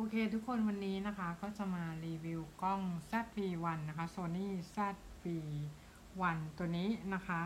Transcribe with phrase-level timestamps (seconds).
[0.00, 7.40] โอเคทุกคนวันนี้นะคะก็จะมารีวิวกล้อง ZV-1 นะคะ Sony ZV-1 ตัวนี้นะคะ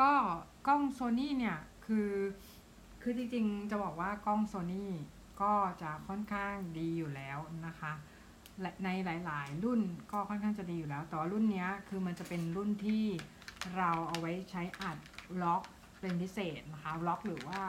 [0.00, 0.12] ก็
[0.66, 2.10] กล้อง Sony เนี่ยคือ
[3.02, 4.84] คือจริงๆจะบอกว่ากล้อง Sony
[5.42, 5.52] ก็
[5.82, 7.92] จะค่อนข้างดีอยู่แล้วนะคะ
[8.84, 9.80] ในหลายๆ รุ่น
[10.12, 13.04] ก็ค่อนข้างจะดีอยู่แล้ว แต่ว่ารุ่นนี้คือมันจะเป็นรุ่นที่
[13.76, 14.98] เราเอาไว้ใช้อัด
[15.42, 15.62] ล็อก
[16.00, 17.62] เป็นพิเศษนะคะล็อกหรือว่า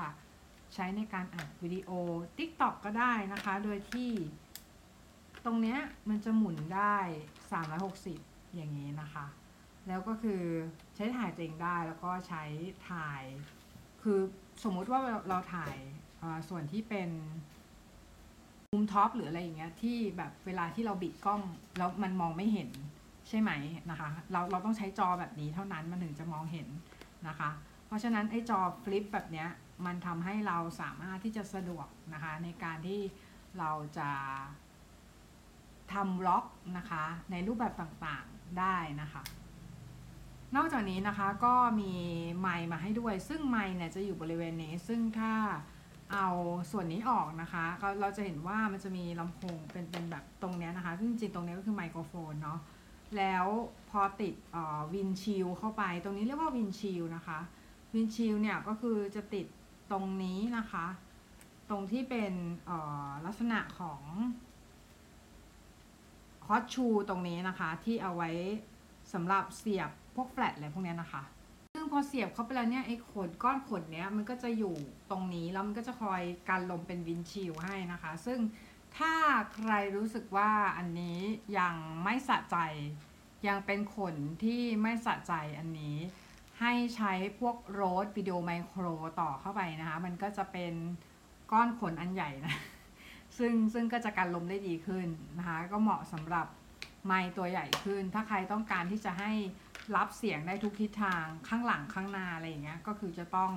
[0.75, 1.89] ใช้ในการอัดวิดีโอ
[2.37, 4.11] TikTok ก็ได้นะคะ โดยที่
[5.45, 6.97] ตรงเนี้ยมันจะหมุนได้
[7.75, 9.25] 360 อย่างนี้นะคะ
[9.87, 10.41] แล้วก็คือ
[10.95, 12.43] ใช้ถ่ายตัวเองได้แล้วก็ใช้
[12.89, 13.21] ถ่าย
[14.01, 14.19] คือ
[14.63, 15.75] สมมุติว่าเราถ่าย
[16.49, 17.09] ส่วนที่เป็น
[18.71, 21.41] มุมท็อปหรืออะไรอย่างเงี้ยที่แบบเวลาที่เราบิดกล้อง
[21.77, 22.69] แล้วมันมองไม่เห็น
[23.29, 23.51] ใช่ไหม
[23.89, 26.67] นะคะ เราเราต้องใช้จอแบบนี้เท่านั้นมันถึงจะมองเห็น
[27.27, 27.49] นะคะ
[27.95, 29.49] ราะฉะนั้นไอ้จอฟลิปแบบเนี้ย
[29.85, 33.01] มันทำให้เราสามารถที่จะสะดวกนะคะในการที่
[33.59, 34.09] เราจะ
[35.93, 36.45] ทำล็อก
[36.77, 39.21] นะคะในรูปแบบต่างๆได้นะคะ
[40.55, 41.93] นอกจากนี้นะคะก็มี
[42.39, 45.33] ไมค์มาให้ด้วย ซึ่งไมค์เนี่ยจะอยู่บริเวณนี้ ซึ่งถ้า
[46.13, 46.27] เอา
[46.71, 52.59] ส่วนนี้ออกนะคะก็เราจะเห็นว่ามันจะมีลำโพงเป็นเป็นแบบตรงเนี้ยนะคะซึ่งจริงๆตรงนี้ก็คือไมโครโฟนเนาะ
[53.17, 53.45] แล้ว
[53.89, 54.33] พอติด
[54.93, 57.39] windshield เข้าไป ตรงนี้เรียกว่า windshield นะคะ
[57.95, 59.45] windshield เนี่ยก็คือจะติด
[59.91, 60.85] ตรงนี้นะคะ
[61.69, 62.33] ตรงที่เป็น
[63.25, 64.01] ลักษณะของ
[66.47, 68.31] hot shoe ตรงนี้นะคะ ที่เอาไว้
[69.13, 71.23] สำหรับเสียบพวกแฟลชอะไรพวกนี้นะคะ
[71.73, 74.75] ซึ่งพอเสียบเข้าไปแล้วเนี่ยไอ้ขนก้อนขนเนี้ยมันก็จะอยู่
[75.11, 78.39] ตรงนี้แล้วมันก็จะคอยกันลมเป็น windshield ให้นะคะ ซึ่ง
[78.97, 79.13] ถ้า
[79.53, 81.19] ใครรู้สึกว่าอันนี้
[81.59, 82.57] ยังไม่สะใจ
[83.47, 85.97] ยังเป็นขนที่ไม่สะใจอันนี้
[86.59, 88.85] ให้ใช้พวกโรดวิดีโอไมโคร
[89.19, 90.73] ต่อเข้าไปนะคะ มันก็จะเป็น
[91.51, 92.55] ก้อนขนอันใหญ่นะ
[93.37, 96.47] ซึ่งซึ่งก็จะกันลมได้ดีขึ้นนะคะ ก็เหมาะสำหรับ
[97.05, 99.31] ไมตัวใหญ่ขึ้น ถ้าใครต้องการที่จะให้
[99.95, 103.51] รับเสียงได้ทุกทิศทางข้างหลังข้างหน้าอะไรอย่างเงี้ย ก็คือจะต้อง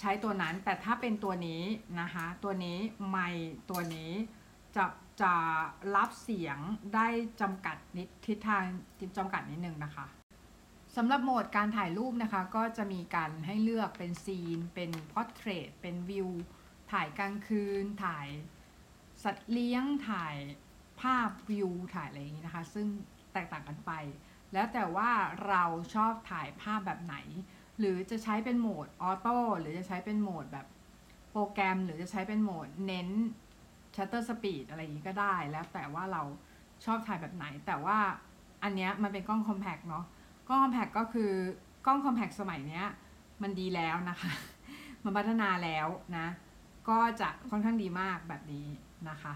[0.00, 1.62] ใช้ตัวนั้น แต่ถ้าเป็นตัวนี้
[2.00, 2.78] นะคะ ตัวนี้
[3.10, 3.18] ไม
[3.70, 4.12] ตัวนี้
[4.76, 4.84] จะ
[5.22, 5.34] จะ
[5.96, 6.58] รับเสียง
[6.94, 7.06] ได้
[7.40, 8.64] จำกัดนิดทิศทาง
[9.16, 10.06] จำกัดนิดนึงนะคะ
[11.00, 16.28] สำหรับโหมดการถ่ายรูปนะคะ ก็จะมีการให้เลือกเป็นซีน เป็นพอร์เทรตเป็นวิว
[16.92, 18.28] ถ่ายกลางคืน ถ่าย
[19.24, 20.36] สัตว์เลี้ยง ถ่าย
[21.00, 22.86] ภาพวิว ถ่ายอะไรอย่างนี้นะคะ ซึ่ง
[23.32, 23.92] แตกต่างกันไป
[24.52, 25.10] แล้วแต่ว่า
[25.48, 25.64] เรา
[25.94, 27.16] ชอบถ่ายภาพแบบไหน
[27.78, 30.66] หรือจะใช้เป็นโหมด auto หรือจะใช้เป็นโหมดแบบ
[31.32, 33.08] โปรแกรม หรือจะใช้เป็นโหมดเน้น
[33.96, 36.22] shutter speed อะไรอย่างนี้ก็ได้ แล้วแต่ว่าเรา
[36.84, 37.98] ชอบถ่ายแบบไหน แต่ว่า
[38.62, 40.04] อันเนี้ยมันเป็นกล้อง compact เนาะ
[40.48, 41.32] กล้อง compact ก็คือ
[41.86, 42.86] กล้อง compact สมัยเนี้ย
[43.42, 44.32] มันดีแล้วนะคะ
[45.04, 45.86] มันพัฒนาแล้ว
[46.16, 46.26] นะ
[46.88, 48.66] ก็จะค่อนข้างดีมากแบบนี้
[49.08, 49.34] นะคะ